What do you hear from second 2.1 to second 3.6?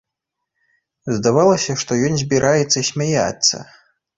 збіраецца смяяцца.